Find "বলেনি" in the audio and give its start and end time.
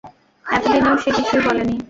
1.45-1.75